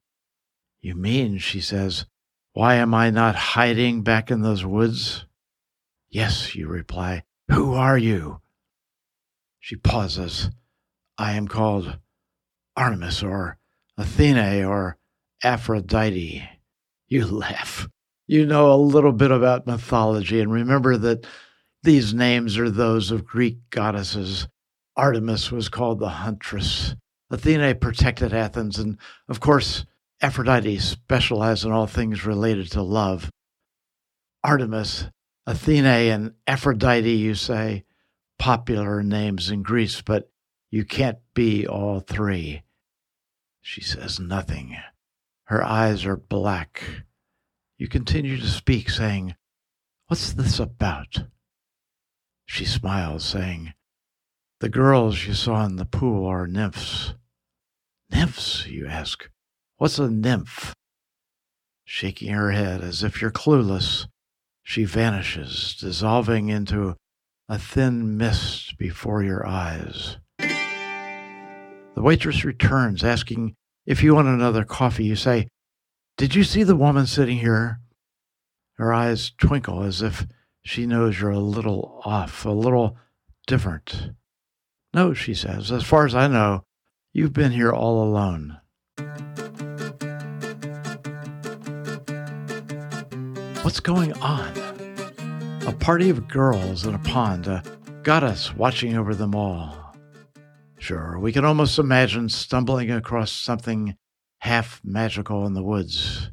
You 0.87 0.95
mean, 0.95 1.37
she 1.39 1.59
says, 1.59 2.05
Why 2.53 2.75
am 2.75 2.93
I 2.93 3.09
not 3.09 3.35
hiding 3.35 4.03
back 4.03 4.31
in 4.31 4.39
those 4.39 4.65
woods? 4.65 5.25
Yes, 6.07 6.55
you 6.55 6.69
reply. 6.69 7.23
Who 7.51 7.73
are 7.73 7.97
you? 7.97 8.39
She 9.59 9.75
pauses. 9.75 10.49
I 11.17 11.33
am 11.33 11.49
called 11.49 11.97
Artemis 12.77 13.21
or 13.21 13.57
Athene 13.97 14.63
or 14.63 14.95
Aphrodite. 15.43 16.47
You 17.09 17.25
laugh. 17.25 17.89
You 18.25 18.45
know 18.45 18.71
a 18.71 18.77
little 18.77 19.11
bit 19.11 19.31
about 19.31 19.67
mythology, 19.67 20.39
and 20.39 20.53
remember 20.53 20.95
that 20.95 21.27
these 21.83 22.13
names 22.13 22.57
are 22.57 22.69
those 22.69 23.11
of 23.11 23.25
Greek 23.25 23.57
goddesses. 23.71 24.47
Artemis 24.95 25.51
was 25.51 25.67
called 25.67 25.99
the 25.99 26.07
huntress. 26.07 26.95
Athene 27.29 27.77
protected 27.77 28.31
Athens, 28.31 28.79
and 28.79 28.97
of 29.27 29.41
course, 29.41 29.85
Aphrodite 30.21 30.79
specialized 30.79 31.63
in 31.63 31.71
all 31.71 31.85
things 31.85 32.25
related 32.25 32.71
to 32.71 32.81
love. 32.81 33.29
Artemis, 34.43 35.05
Athene, 35.45 35.85
and 35.85 36.33
Aphrodite, 36.47 37.09
you 37.09 37.35
say, 37.35 37.83
popular 38.39 39.03
names 39.03 39.51
in 39.51 39.61
Greece, 39.61 40.01
but 40.01 40.31
you 40.71 40.85
can't 40.85 41.19
be 41.33 41.67
all 41.67 41.99
three. 41.99 42.63
She 43.61 43.81
says 43.81 44.19
nothing. 44.19 44.77
Her 45.45 45.63
eyes 45.63 46.05
are 46.05 46.17
black. 46.17 46.83
You 47.77 47.87
continue 47.87 48.37
to 48.37 48.47
speak, 48.47 48.89
saying, 48.89 49.35
What's 50.07 50.33
this 50.33 50.59
about? 50.59 51.23
She 52.45 52.65
smiles, 52.65 53.23
saying, 53.23 53.73
The 54.61 54.69
girls 54.69 55.27
you 55.27 55.33
saw 55.33 55.63
in 55.65 55.75
the 55.75 55.85
pool 55.85 56.25
are 56.25 56.47
nymphs. 56.47 57.13
Nymphs, 58.09 58.65
you 58.67 58.87
ask. 58.87 59.29
What's 59.77 59.99
a 59.99 60.09
nymph? 60.09 60.73
Shaking 61.85 62.33
her 62.33 62.49
head 62.51 62.81
as 62.81 63.03
if 63.03 63.21
you're 63.21 63.31
clueless, 63.31 64.07
she 64.63 64.85
vanishes, 64.85 65.77
dissolving 65.79 66.49
into 66.49 66.95
a 67.47 67.59
thin 67.59 68.17
mist 68.17 68.77
before 68.79 69.21
your 69.21 69.45
eyes. 69.45 70.17
The 70.39 72.01
waitress 72.01 72.43
returns, 72.43 73.03
asking 73.03 73.55
if 73.85 74.01
you 74.01 74.15
want 74.15 74.27
another 74.27 74.65
coffee. 74.65 75.05
You 75.05 75.15
say, 75.15 75.47
Did 76.17 76.33
you 76.33 76.43
see 76.43 76.63
the 76.63 76.75
woman 76.75 77.05
sitting 77.05 77.37
here? 77.37 77.79
Her 78.77 78.91
eyes 78.91 79.31
twinkle 79.37 79.83
as 79.83 80.01
if 80.01 80.25
she 80.63 80.87
knows 80.87 81.19
you're 81.19 81.29
a 81.29 81.39
little 81.39 82.01
off, 82.03 82.45
a 82.45 82.49
little 82.49 82.97
different. 83.45 84.11
No, 84.93 85.13
she 85.13 85.35
says, 85.35 85.71
as 85.71 85.83
far 85.83 86.05
as 86.05 86.15
I 86.15 86.27
know, 86.27 86.63
you've 87.13 87.33
been 87.33 87.51
here 87.51 87.71
all 87.71 88.03
alone. 88.03 88.57
Going 93.87 94.11
on? 94.15 94.51
A 95.65 95.71
party 95.71 96.09
of 96.09 96.27
girls 96.27 96.85
in 96.85 96.93
a 96.93 96.99
pond, 96.99 97.47
a 97.47 97.63
goddess 98.03 98.53
watching 98.53 98.97
over 98.97 99.15
them 99.15 99.33
all. 99.33 99.95
Sure, 100.77 101.17
we 101.17 101.31
can 101.31 101.45
almost 101.45 101.79
imagine 101.79 102.27
stumbling 102.27 102.91
across 102.91 103.31
something 103.31 103.95
half 104.39 104.81
magical 104.83 105.45
in 105.45 105.53
the 105.53 105.63
woods. 105.63 106.31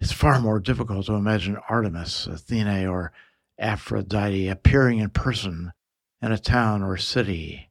It's 0.00 0.10
far 0.10 0.40
more 0.40 0.58
difficult 0.58 1.06
to 1.06 1.12
imagine 1.12 1.58
Artemis, 1.68 2.26
Athene, 2.26 2.88
or 2.88 3.12
Aphrodite 3.56 4.48
appearing 4.48 4.98
in 4.98 5.10
person 5.10 5.72
in 6.20 6.32
a 6.32 6.38
town 6.38 6.82
or 6.82 6.96
city. 6.96 7.70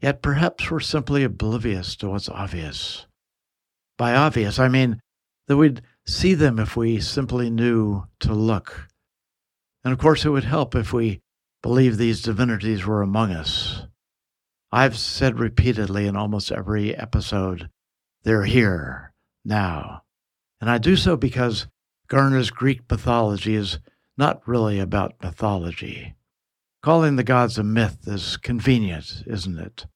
Yet 0.00 0.22
perhaps 0.22 0.68
we're 0.68 0.80
simply 0.80 1.22
oblivious 1.22 1.94
to 1.96 2.08
what's 2.08 2.28
obvious. 2.28 3.06
By 3.96 4.16
obvious, 4.16 4.58
I 4.58 4.66
mean 4.66 5.00
that 5.46 5.56
we'd 5.56 5.82
see 6.06 6.34
them 6.34 6.58
if 6.58 6.76
we 6.76 7.00
simply 7.00 7.50
knew 7.50 8.04
to 8.20 8.32
look. 8.32 8.88
And 9.84 9.92
of 9.92 9.98
course, 9.98 10.24
it 10.24 10.30
would 10.30 10.44
help 10.44 10.74
if 10.74 10.92
we 10.92 11.20
believed 11.62 11.98
these 11.98 12.22
divinities 12.22 12.84
were 12.84 13.02
among 13.02 13.32
us. 13.32 13.86
I've 14.70 14.96
said 14.96 15.38
repeatedly 15.38 16.06
in 16.06 16.16
almost 16.16 16.50
every 16.50 16.96
episode, 16.96 17.68
they're 18.24 18.44
here, 18.44 19.12
now. 19.44 20.02
And 20.60 20.70
I 20.70 20.78
do 20.78 20.96
so 20.96 21.16
because 21.16 21.66
Garner's 22.08 22.50
Greek 22.50 22.82
mythology 22.90 23.54
is 23.54 23.78
not 24.16 24.46
really 24.46 24.78
about 24.78 25.22
mythology. 25.22 26.14
Calling 26.82 27.16
the 27.16 27.24
gods 27.24 27.58
a 27.58 27.62
myth 27.62 27.98
is 28.06 28.36
convenient, 28.36 29.24
isn't 29.26 29.58
it? 29.58 29.86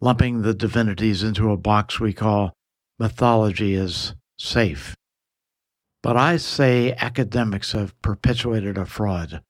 Lumping 0.00 0.42
the 0.42 0.54
divinities 0.54 1.22
into 1.22 1.50
a 1.50 1.56
box 1.56 2.00
we 2.00 2.12
call 2.12 2.52
mythology 2.98 3.74
is 3.74 4.14
safe. 4.38 4.94
But 6.02 6.16
I 6.16 6.36
say 6.36 6.94
academics 6.94 7.72
have 7.72 8.00
perpetuated 8.02 8.76
a 8.76 8.84
fraud. 8.84 9.42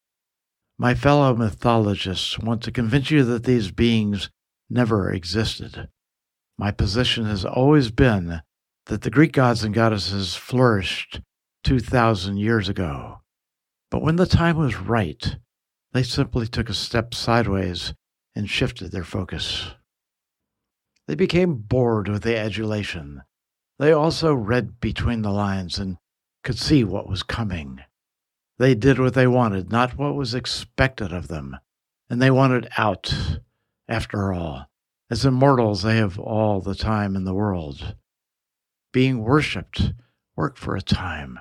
My 0.78 0.94
fellow 0.94 1.34
mythologists 1.34 2.38
want 2.38 2.62
to 2.62 2.72
convince 2.72 3.10
you 3.10 3.24
that 3.24 3.44
these 3.44 3.70
beings 3.70 4.30
never 4.68 5.10
existed. 5.10 5.88
My 6.58 6.70
position 6.70 7.24
has 7.24 7.44
always 7.44 7.90
been 7.90 8.42
that 8.86 9.02
the 9.02 9.10
Greek 9.10 9.32
gods 9.32 9.64
and 9.64 9.74
goddesses 9.74 10.34
flourished 10.34 11.20
2,000 11.64 12.36
years 12.36 12.68
ago. 12.68 13.20
But 13.90 14.02
when 14.02 14.16
the 14.16 14.26
time 14.26 14.56
was 14.56 14.76
right, 14.76 15.36
they 15.92 16.02
simply 16.02 16.46
took 16.46 16.68
a 16.68 16.74
step 16.74 17.14
sideways 17.14 17.94
and 18.34 18.48
shifted 18.48 18.92
their 18.92 19.04
focus. 19.04 19.74
They 21.06 21.14
became 21.14 21.54
bored 21.56 22.08
with 22.08 22.22
the 22.22 22.36
adulation. 22.36 23.22
They 23.78 23.92
also 23.92 24.34
read 24.34 24.80
between 24.80 25.22
the 25.22 25.30
lines 25.30 25.78
and 25.78 25.98
could 26.42 26.58
see 26.58 26.84
what 26.84 27.08
was 27.08 27.22
coming. 27.22 27.80
They 28.58 28.74
did 28.74 28.98
what 28.98 29.14
they 29.14 29.26
wanted, 29.26 29.70
not 29.70 29.96
what 29.96 30.14
was 30.14 30.34
expected 30.34 31.12
of 31.12 31.28
them, 31.28 31.56
and 32.08 32.20
they 32.20 32.30
wanted 32.30 32.68
out. 32.76 33.40
After 33.88 34.32
all, 34.32 34.70
as 35.10 35.24
immortals, 35.24 35.82
they 35.82 35.96
have 35.96 36.18
all 36.18 36.60
the 36.60 36.74
time 36.74 37.16
in 37.16 37.24
the 37.24 37.34
world. 37.34 37.96
Being 38.92 39.22
worshipped 39.22 39.92
worked 40.36 40.58
for 40.58 40.76
a 40.76 40.82
time, 40.82 41.40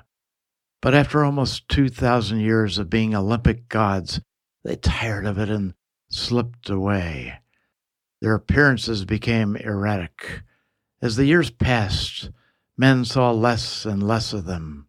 but 0.82 0.94
after 0.94 1.24
almost 1.24 1.68
2,000 1.68 2.40
years 2.40 2.78
of 2.78 2.90
being 2.90 3.14
Olympic 3.14 3.68
gods, 3.68 4.20
they 4.64 4.76
tired 4.76 5.26
of 5.26 5.38
it 5.38 5.48
and 5.48 5.74
slipped 6.10 6.68
away. 6.68 7.40
Their 8.20 8.34
appearances 8.34 9.04
became 9.04 9.56
erratic. 9.56 10.42
As 11.00 11.16
the 11.16 11.24
years 11.24 11.50
passed, 11.50 12.30
men 12.76 13.04
saw 13.04 13.30
less 13.30 13.84
and 13.84 14.02
less 14.02 14.32
of 14.32 14.44
them. 14.44 14.88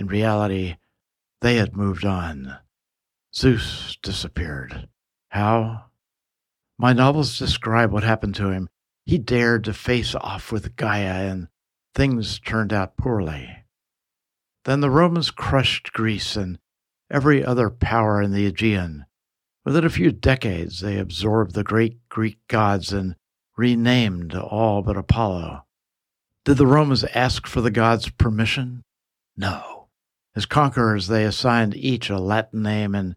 In 0.00 0.06
reality, 0.06 0.78
they 1.42 1.56
had 1.56 1.76
moved 1.76 2.06
on. 2.06 2.56
Zeus 3.34 3.98
disappeared. 4.02 4.88
How? 5.28 5.90
My 6.78 6.94
novels 6.94 7.38
describe 7.38 7.92
what 7.92 8.02
happened 8.02 8.34
to 8.36 8.48
him. 8.48 8.70
He 9.04 9.18
dared 9.18 9.64
to 9.64 9.74
face 9.74 10.14
off 10.14 10.50
with 10.50 10.74
Gaia, 10.74 11.30
and 11.30 11.48
things 11.94 12.40
turned 12.40 12.72
out 12.72 12.96
poorly. 12.96 13.66
Then 14.64 14.80
the 14.80 14.88
Romans 14.88 15.30
crushed 15.30 15.92
Greece 15.92 16.34
and 16.34 16.58
every 17.10 17.44
other 17.44 17.68
power 17.68 18.22
in 18.22 18.32
the 18.32 18.46
Aegean. 18.46 19.04
Within 19.66 19.84
a 19.84 19.90
few 19.90 20.12
decades, 20.12 20.80
they 20.80 20.96
absorbed 20.96 21.52
the 21.52 21.62
great 21.62 22.08
Greek 22.08 22.38
gods 22.48 22.90
and 22.90 23.16
renamed 23.54 24.34
all 24.34 24.80
but 24.80 24.96
Apollo. 24.96 25.66
Did 26.46 26.56
the 26.56 26.66
Romans 26.66 27.04
ask 27.14 27.46
for 27.46 27.60
the 27.60 27.70
gods' 27.70 28.08
permission? 28.08 28.82
No. 29.36 29.79
As 30.36 30.46
conquerors, 30.46 31.08
they 31.08 31.24
assigned 31.24 31.74
each 31.74 32.08
a 32.08 32.18
Latin 32.18 32.62
name 32.62 32.94
and 32.94 33.16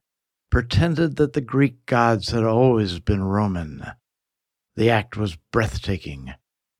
pretended 0.49 1.15
that 1.17 1.33
the 1.33 1.41
Greek 1.41 1.85
gods 1.85 2.29
had 2.29 2.43
always 2.43 2.99
been 2.99 3.23
Roman. 3.23 3.85
The 4.75 4.89
act 4.89 5.15
was 5.15 5.37
breathtaking, 5.51 6.33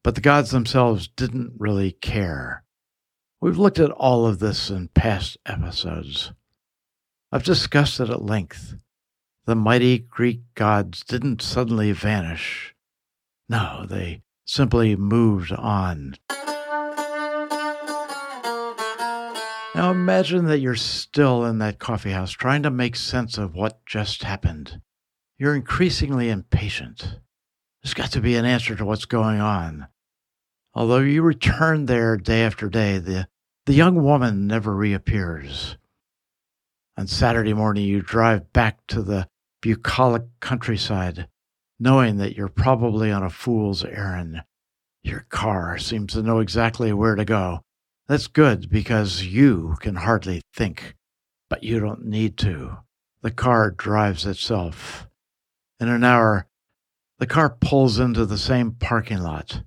but 0.04 0.16
the 0.16 0.22
gods 0.22 0.52
themselves 0.52 1.08
didn't 1.08 1.54
really 1.58 1.92
care. 1.92 2.64
We've 3.40 3.58
looked 3.58 3.80
at 3.80 3.92
all 3.92 4.26
of 4.26 4.40
this 4.40 4.70
in 4.70 4.88
past 4.90 5.38
episodes. 5.46 6.32
I've 7.32 7.44
discussed 7.44 8.00
it 8.00 8.10
at 8.10 8.22
length. 8.22 8.76
The 9.46 9.56
mighty 9.56 10.00
Greek 10.00 10.42
gods 10.56 11.04
didn't 11.04 11.42
suddenly 11.42 11.92
vanish. 11.92 12.74
No, 13.50 13.86
they 13.88 14.24
simply 14.46 14.96
moved 14.96 15.52
on. 15.52 16.16
Now 19.76 19.90
imagine 19.90 20.46
that 20.46 20.60
you're 20.60 20.76
still 20.76 21.46
in 21.46 21.58
that 21.58 21.80
coffee 21.80 22.12
house 22.12 22.32
trying 22.32 22.62
to 22.62 22.70
make 22.70 22.96
sense 22.96 23.40
of 23.40 23.56
what 23.56 23.84
just 23.88 24.24
happened. 24.24 24.80
You're 25.40 25.56
increasingly 25.56 26.30
impatient. 26.30 27.20
There's 27.82 27.96
got 27.96 28.12
to 28.12 28.22
be 28.22 28.36
an 28.36 28.46
answer 28.46 28.76
to 28.76 28.86
what's 28.86 29.06
going 29.06 29.42
on. 29.42 29.88
Although 30.76 31.00
you 31.00 31.24
return 31.24 31.88
there 31.88 32.18
day 32.18 32.44
after 32.44 32.70
day, 32.70 33.00
the, 33.00 33.28
the 33.66 33.74
young 33.74 34.04
woman 34.04 34.46
never 34.46 34.76
reappears. 34.76 35.78
On 36.96 37.08
Saturday 37.08 37.54
morning, 37.54 37.86
you 37.86 38.02
drive 38.02 38.54
back 38.54 38.86
to 38.88 39.02
the 39.02 39.28
bucolic 39.62 40.24
countryside, 40.40 41.28
knowing 41.80 42.18
that 42.18 42.36
you're 42.36 42.48
probably 42.48 43.12
on 43.12 43.24
a 43.24 43.30
fool's 43.30 43.84
errand. 43.84 44.44
Your 45.02 45.26
car 45.30 45.80
seems 45.80 46.14
to 46.14 46.22
know 46.22 46.40
exactly 46.40 46.94
where 46.94 47.16
to 47.16 47.26
go, 47.26 47.64
that's 48.08 48.28
good 48.28 48.70
because 48.70 49.24
you 49.24 49.76
can 49.80 49.96
hardly 49.96 50.42
think, 50.54 50.96
but 51.50 51.64
you 51.64 51.80
don't 51.80 52.06
need 52.06 52.38
to. 52.38 52.78
The 53.22 53.32
car 53.32 53.72
drives 53.72 54.26
itself. 54.26 55.08
In 55.80 55.88
an 55.88 56.04
hour, 56.04 56.48
the 57.20 57.28
car 57.28 57.50
pulls 57.50 58.00
into 58.00 58.26
the 58.26 58.38
same 58.38 58.72
parking 58.72 59.20
lot. 59.20 59.62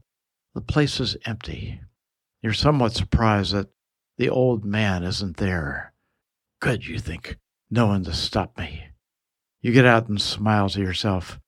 The 0.55 0.61
place 0.61 1.01
is 1.01 1.17
empty. 1.25 1.81
You're 2.43 2.53
somewhat 2.53 2.93
surprised 2.93 3.53
that 3.55 3.69
the 4.19 4.29
old 4.29 4.65
man 4.65 5.03
isn't 5.03 5.39
there. 5.39 5.95
Good, 6.61 6.87
you 6.87 6.99
think. 6.99 7.39
No 7.71 7.87
one 7.87 8.05
to 8.05 8.13
stop 8.13 8.57
me. 8.59 8.85
You 9.61 9.73
get 9.73 9.87
out 9.87 10.09
and 10.09 10.21
smile 10.21 10.69
to 10.71 10.81
yourself. 10.81 11.41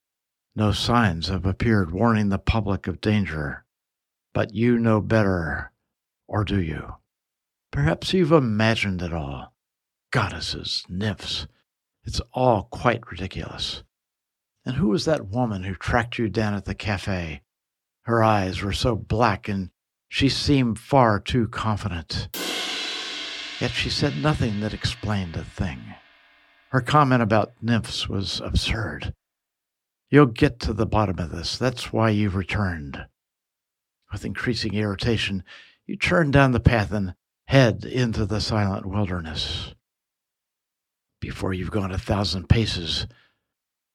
No 0.56 0.72
signs 0.72 1.28
have 1.28 1.46
appeared 1.46 1.92
warning 1.92 2.30
the 2.30 2.38
public 2.38 2.86
of 2.86 3.00
danger. 3.00 3.64
But 4.34 4.54
you 4.54 4.78
know 4.78 5.00
better, 5.00 5.72
or 6.28 6.44
do 6.44 6.60
you? 6.60 6.94
Perhaps 7.72 8.12
you've 8.12 8.32
imagined 8.32 9.02
it 9.02 9.12
all. 9.12 9.54
Goddesses, 10.10 10.84
nymphs. 10.88 11.46
It's 12.04 12.20
all 12.32 12.68
quite 12.70 13.10
ridiculous. 13.10 13.82
And 14.64 14.76
who 14.76 14.88
was 14.88 15.04
that 15.06 15.28
woman 15.28 15.64
who 15.64 15.74
tracked 15.74 16.18
you 16.18 16.28
down 16.28 16.54
at 16.54 16.64
the 16.66 16.74
cafe? 16.74 17.42
Her 18.02 18.22
eyes 18.22 18.62
were 18.62 18.72
so 18.72 18.94
black 18.96 19.48
and 19.48 19.70
she 20.08 20.28
seemed 20.28 20.78
far 20.78 21.20
too 21.20 21.48
confident. 21.48 22.28
Yet 23.60 23.72
she 23.72 23.90
said 23.90 24.16
nothing 24.16 24.60
that 24.60 24.72
explained 24.72 25.36
a 25.36 25.44
thing. 25.44 25.80
Her 26.70 26.80
comment 26.80 27.22
about 27.22 27.54
nymphs 27.60 28.08
was 28.08 28.40
absurd. 28.40 29.14
You'll 30.10 30.26
get 30.26 30.60
to 30.60 30.72
the 30.72 30.86
bottom 30.86 31.18
of 31.18 31.30
this. 31.30 31.58
That's 31.58 31.92
why 31.92 32.10
you've 32.10 32.36
returned. 32.36 33.06
With 34.12 34.24
increasing 34.24 34.74
irritation, 34.74 35.44
you 35.88 35.96
turn 35.96 36.30
down 36.30 36.52
the 36.52 36.60
path 36.60 36.92
and 36.92 37.14
head 37.46 37.82
into 37.82 38.26
the 38.26 38.42
silent 38.42 38.84
wilderness. 38.84 39.74
Before 41.18 41.54
you've 41.54 41.70
gone 41.70 41.90
a 41.90 41.98
thousand 41.98 42.46
paces, 42.46 43.06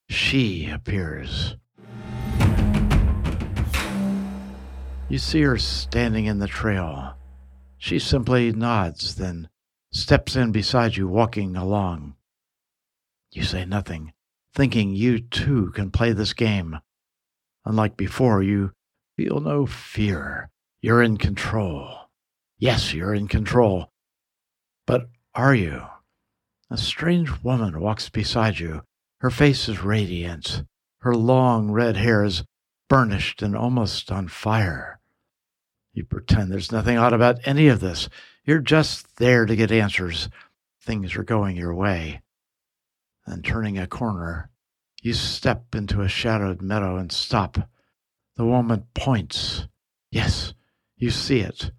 she 0.10 0.68
appears. 0.68 1.56
You 5.08 5.20
see 5.20 5.44
her 5.44 5.60
standing 5.60 6.26
in 6.26 6.40
the 6.40 6.48
trail. 6.48 7.14
She 7.78 8.00
simply 8.00 8.52
nods, 8.52 9.16
then 9.16 9.50
steps 9.92 10.36
in 10.36 10.52
beside 10.52 10.98
you, 10.98 11.08
walking 11.08 11.56
along. 11.56 12.16
You 13.32 13.44
say 13.44 13.66
nothing, 13.66 14.14
thinking 14.56 14.96
you 14.96 15.20
too 15.20 15.72
can 15.76 15.92
play 15.92 16.12
this 16.12 16.34
game. 16.34 16.80
Unlike 17.66 17.98
before, 17.98 18.42
you 18.42 18.72
feel 19.16 19.40
no 19.40 19.68
fear. 19.68 20.50
You're 20.84 21.02
in 21.02 21.16
control. 21.16 22.10
Yes, 22.58 22.94
you're 22.94 23.14
in 23.14 23.30
control. 23.30 23.94
But 24.86 25.08
are 25.34 25.56
you? 25.56 25.84
A 26.70 26.78
strange 26.78 27.42
woman 27.42 27.80
walks 27.80 28.10
beside 28.10 28.60
you. 28.60 28.82
Her 29.20 29.30
face 29.30 29.70
is 29.70 29.82
radiant. 29.82 30.66
Her 30.98 31.16
long 31.16 31.72
red 31.72 31.96
hair 31.96 32.26
is 32.26 32.44
burnished 32.90 33.42
and 33.42 33.56
almost 33.56 34.12
on 34.12 34.28
fire. 34.28 35.00
You 35.94 36.04
pretend 36.04 36.52
there's 36.52 36.74
nothing 36.74 36.98
odd 36.98 37.14
about 37.14 37.40
any 37.46 37.70
of 37.70 37.80
this. 37.80 38.10
You're 38.44 38.60
just 38.60 39.16
there 39.16 39.46
to 39.46 39.56
get 39.56 39.72
answers. 39.72 40.28
Things 40.82 41.16
are 41.16 41.24
going 41.24 41.56
your 41.56 41.74
way. 41.74 42.24
Then, 43.26 43.42
turning 43.42 43.78
a 43.78 43.88
corner, 43.88 44.50
you 45.02 45.14
step 45.14 45.76
into 45.76 46.02
a 46.02 46.10
shadowed 46.10 46.62
meadow 46.62 46.98
and 46.98 47.10
stop. 47.10 47.70
The 48.36 48.46
woman 48.46 48.88
points. 48.94 49.70
Yes, 50.12 50.54
you 50.98 51.12
see 51.12 51.40
it. 51.40 51.72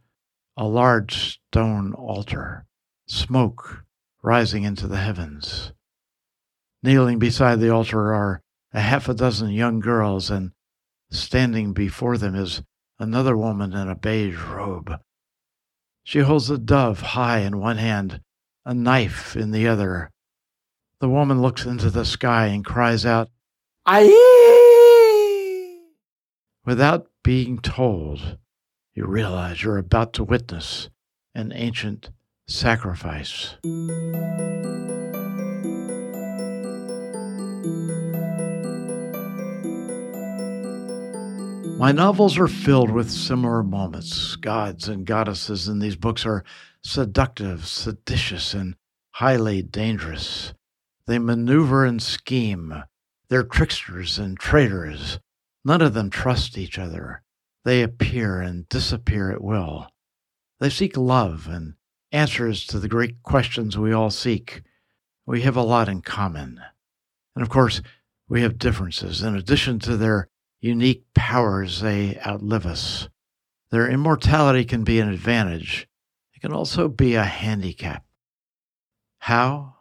A 0.57 0.67
large 0.67 1.41
stone 1.49 1.95
altar, 1.95 2.67
smoke 3.07 3.85
rising 4.23 4.63
into 4.63 4.87
the 4.87 4.99
heavens. 4.99 5.73
Kneeling 6.83 7.19
beside 7.19 7.61
the 7.61 7.71
altar 7.71 8.15
are 8.15 8.43
a 8.73 8.81
half 8.81 9.09
a 9.09 9.15
dozen 9.15 9.51
young 9.51 9.81
girls, 9.81 10.31
and 10.31 10.53
standing 11.11 11.73
before 11.73 12.19
them 12.19 12.35
is 12.35 12.63
another 12.99 13.37
woman 13.37 13.73
in 13.73 13.89
a 13.89 13.95
beige 13.95 14.39
robe. 14.39 15.01
She 16.03 16.21
holds 16.21 16.51
a 16.51 16.59
dove 16.59 17.01
high 17.01 17.39
in 17.41 17.59
one 17.59 17.79
hand, 17.79 18.21
a 18.65 18.75
knife 18.75 19.37
in 19.37 19.51
the 19.51 19.67
other. 19.67 20.11
The 21.01 21.09
woman 21.09 21.41
looks 21.41 21.65
into 21.65 21.91
the 21.91 22.05
sky 22.05 22.47
and 22.47 22.65
cries 22.65 23.07
out, 23.07 23.31
Aye! 23.87 24.11
Without 26.65 27.09
being 27.23 27.59
told, 27.59 28.39
you 28.95 29.07
realize 29.07 29.63
you're 29.63 29.79
about 29.79 30.13
to 30.15 30.25
witness 30.25 30.89
an 31.35 31.53
ancient 31.53 32.11
sacrifice. 32.47 33.57
My 41.77 41.91
novels 41.91 42.39
are 42.39 42.47
filled 42.47 42.93
with 42.93 43.11
similar 43.11 43.65
moments. 43.65 44.37
Gods 44.37 44.89
and 44.89 45.05
goddesses 45.05 45.67
in 45.67 45.81
these 45.81 45.97
books 45.97 46.25
are 46.25 46.45
seductive, 46.85 47.67
seditious, 47.67 48.55
and 48.55 48.77
highly 49.11 49.61
dangerous. 49.61 50.55
They 51.07 51.19
maneuver 51.19 51.85
and 51.85 52.01
scheme. 52.01 52.85
They're 53.29 53.43
tricksters 53.43 54.19
and 54.21 54.39
traitors. 54.39 55.19
None 55.65 55.83
of 55.83 55.95
them 55.95 56.11
trust 56.11 56.57
each 56.57 56.79
other. 56.79 57.24
They 57.65 57.83
appear 57.83 58.41
and 58.41 58.69
disappear 58.69 59.31
at 59.31 59.43
will. 59.43 59.89
They 60.61 60.71
seek 60.71 60.97
love 60.97 61.47
and 61.49 61.75
answers 62.13 62.67
to 62.67 62.79
the 62.79 62.89
great 62.89 63.23
questions 63.23 63.77
we 63.77 63.93
all 63.93 64.11
seek. 64.11 64.63
We 65.27 65.43
have 65.43 65.57
a 65.57 65.63
lot 65.63 65.89
in 65.89 66.03
common. 66.03 66.61
And 67.35 67.43
of 67.43 67.49
course, 67.49 67.81
we 68.29 68.43
have 68.43 68.59
differences. 68.59 69.23
In 69.23 69.35
addition 69.35 69.79
to 69.81 69.97
their 69.97 70.29
unique 70.61 71.05
powers, 71.15 71.81
they 71.81 72.19
outlive 72.27 72.67
us. 72.67 73.09
Their 73.71 73.91
immortality 73.91 74.65
can 74.65 74.85
be 74.85 75.01
an 75.01 75.09
advantage, 75.09 75.89
it 76.35 76.41
can 76.41 76.53
also 76.53 76.89
be 76.89 77.15
a 77.15 77.25
handicap. 77.25 78.05
How? 79.19 79.75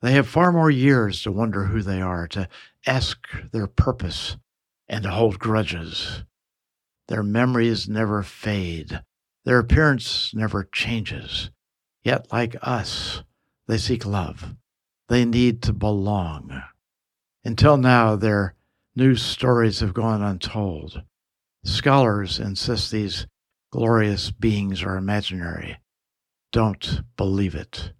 They 0.00 0.12
have 0.12 0.26
far 0.26 0.50
more 0.50 0.70
years 0.70 1.22
to 1.22 1.30
wonder 1.30 1.66
who 1.66 1.82
they 1.82 2.00
are, 2.00 2.26
to 2.28 2.48
ask 2.86 3.28
their 3.52 3.68
purpose, 3.68 4.36
and 4.88 5.04
to 5.04 5.10
hold 5.10 5.38
grudges. 5.38 6.24
Their 7.12 7.22
memories 7.22 7.90
never 7.90 8.22
fade. 8.22 9.02
Their 9.44 9.58
appearance 9.58 10.32
never 10.34 10.64
changes. 10.64 11.50
Yet, 12.02 12.32
like 12.32 12.56
us, 12.62 13.22
they 13.66 13.76
seek 13.76 14.06
love. 14.06 14.54
They 15.10 15.26
need 15.26 15.60
to 15.64 15.74
belong. 15.74 16.62
Until 17.44 17.76
now, 17.76 18.16
their 18.16 18.54
new 18.96 19.14
stories 19.14 19.80
have 19.80 19.92
gone 19.92 20.22
untold. 20.22 21.02
Scholars 21.66 22.38
insist 22.38 22.90
these 22.90 23.26
glorious 23.70 24.30
beings 24.30 24.82
are 24.82 24.96
imaginary. 24.96 25.80
Don't 26.50 27.02
believe 27.18 27.54
it. 27.54 27.92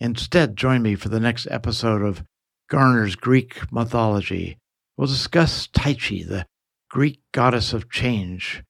Instead, 0.00 0.56
join 0.56 0.82
me 0.82 0.96
for 0.96 1.10
the 1.10 1.20
next 1.20 1.46
episode 1.48 2.02
of 2.02 2.24
Garner's 2.68 3.14
Greek 3.14 3.70
mythology. 3.70 4.58
We'll 4.96 5.06
discuss 5.06 5.68
Tyche, 5.68 6.26
the 6.26 6.46
Greek 6.94 7.20
goddess 7.32 7.72
of 7.72 7.90
change. 7.90 8.62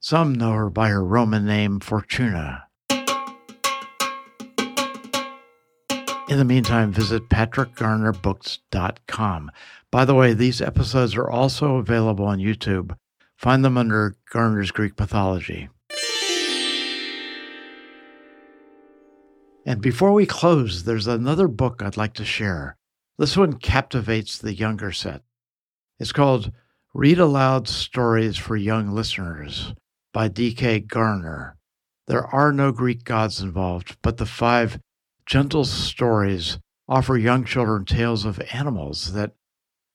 Some 0.00 0.34
know 0.34 0.54
her 0.54 0.68
by 0.68 0.88
her 0.88 1.04
Roman 1.04 1.46
name, 1.46 1.78
Fortuna. 1.78 2.64
In 6.28 6.36
the 6.36 6.44
meantime, 6.44 6.90
visit 6.90 7.28
patrickgarnerbooks.com. 7.28 9.52
By 9.92 10.04
the 10.04 10.16
way, 10.16 10.32
these 10.32 10.60
episodes 10.60 11.14
are 11.14 11.30
also 11.30 11.76
available 11.76 12.24
on 12.24 12.40
YouTube. 12.40 12.96
Find 13.36 13.64
them 13.64 13.78
under 13.78 14.16
Garner's 14.32 14.72
Greek 14.72 14.98
Mythology. 14.98 15.68
And 19.64 19.80
before 19.80 20.12
we 20.12 20.26
close, 20.26 20.82
there's 20.82 21.06
another 21.06 21.46
book 21.46 21.82
I'd 21.84 21.96
like 21.96 22.14
to 22.14 22.24
share. 22.24 22.76
This 23.16 23.36
one 23.36 23.52
captivates 23.52 24.38
the 24.38 24.56
younger 24.56 24.90
set. 24.90 25.22
It's 26.00 26.10
called 26.10 26.50
Read 26.96 27.18
Aloud 27.18 27.66
Stories 27.66 28.36
for 28.36 28.54
Young 28.54 28.92
Listeners 28.92 29.74
by 30.12 30.28
D.K. 30.28 30.78
Garner. 30.78 31.56
There 32.06 32.24
are 32.24 32.52
no 32.52 32.70
Greek 32.70 33.02
gods 33.02 33.40
involved, 33.40 33.96
but 34.00 34.18
the 34.18 34.26
five 34.26 34.78
gentle 35.26 35.64
stories 35.64 36.60
offer 36.88 37.16
young 37.16 37.44
children 37.44 37.84
tales 37.84 38.24
of 38.24 38.40
animals 38.52 39.12
that 39.12 39.32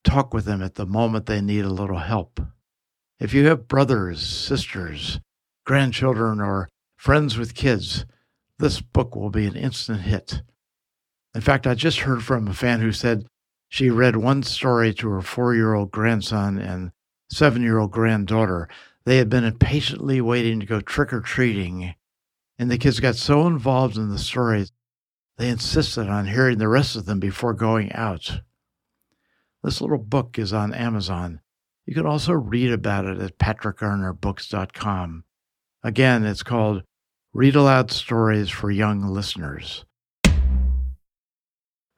talk 0.04 0.34
with 0.34 0.44
them 0.44 0.62
at 0.62 0.76
the 0.76 0.86
moment 0.86 1.26
they 1.26 1.40
need 1.40 1.64
a 1.64 1.70
little 1.70 2.00
help. 2.00 2.42
If 3.18 3.34
you 3.34 3.46
have 3.46 3.70
brothers, 3.70 4.22
sisters, 4.22 5.22
grandchildren, 5.66 6.42
or 6.42 6.68
friends 6.98 7.38
with 7.38 7.56
kids, 7.56 8.06
this 8.58 8.82
book 8.82 9.16
will 9.16 9.30
be 9.30 9.46
an 9.46 9.56
instant 9.56 10.02
hit. 10.02 10.42
In 11.34 11.40
fact, 11.40 11.66
I 11.66 11.76
just 11.76 12.00
heard 12.00 12.26
from 12.26 12.50
a 12.50 12.54
fan 12.54 12.82
who 12.82 12.92
said 12.92 13.26
she 13.70 13.92
read 13.92 14.16
one 14.16 14.42
story 14.42 14.94
to 14.96 15.10
her 15.10 15.22
four 15.22 15.54
year 15.54 15.76
old 15.76 15.92
grandson 15.92 16.58
and 16.58 16.92
seven 17.30 17.62
year 17.62 17.78
old 17.78 17.92
granddaughter. 17.92 18.68
They 19.06 19.18
had 19.18 19.30
been 19.30 19.44
impatiently 19.44 20.20
waiting 20.20 20.60
to 20.60 20.66
go 20.66 20.82
trick 20.82 21.14
or 21.14 21.22
treating, 21.22 21.94
and 22.58 22.70
the 22.70 22.78
kids 22.78 23.00
got 23.00 23.16
so 23.16 23.48
involved 23.48 23.96
in 23.96 24.10
the 24.10 24.20
stories, 24.20 24.72
they 25.38 25.50
insisted 25.50 26.10
on 26.10 26.28
hearing 26.28 26.58
the 26.58 26.68
rest 26.68 26.96
of 26.96 27.06
them 27.06 27.20
before 27.20 27.54
going 27.54 27.94
out. 27.94 28.42
This 29.64 29.82
little 29.82 29.98
book 29.98 30.38
is 30.38 30.52
on 30.52 30.74
Amazon. 30.74 31.40
You 31.86 31.94
can 31.94 32.06
also 32.06 32.34
read 32.34 32.72
about 32.72 33.06
it 33.06 33.20
at 33.20 33.38
patrickgarnerbooks.com. 33.38 35.24
Again, 35.84 36.26
it's 36.26 36.44
called 36.44 36.84
Read 37.34 37.56
Aloud 37.56 37.92
Stories 37.92 38.50
for 38.50 38.70
Young 38.70 39.04
Listeners. 39.04 39.86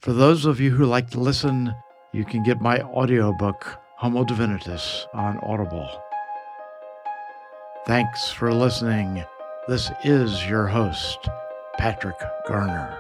For 0.02 0.14
those 0.14 0.46
of 0.48 0.60
you 0.60 0.72
who 0.72 0.88
like 0.88 1.12
to 1.12 1.20
listen, 1.20 1.76
you 2.12 2.26
can 2.26 2.42
get 2.42 2.60
my 2.60 2.82
audiobook, 2.82 3.78
Homo 3.98 4.24
Divinitus, 4.26 5.06
on 5.14 5.38
Audible. 5.44 5.88
Thanks 7.86 8.32
for 8.32 8.52
listening. 8.52 9.24
This 9.68 9.92
is 10.04 10.44
your 10.48 10.66
host, 10.66 11.30
Patrick 11.78 12.16
Garner. 12.48 12.98